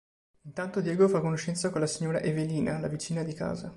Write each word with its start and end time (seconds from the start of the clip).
Intanto 0.45 0.81
Diego 0.81 1.07
fa 1.07 1.19
conoscenza 1.19 1.69
con 1.69 1.79
la 1.79 1.85
signora 1.85 2.21
Evelina, 2.23 2.79
la 2.79 2.87
vicina 2.87 3.21
di 3.21 3.33
casa. 3.33 3.69